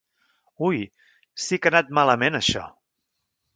Ui, 0.67 0.79
sí 1.45 1.61
que 1.65 1.71
ha 1.73 1.73
anat 1.75 1.93
malament, 2.01 2.41
això! 2.43 2.67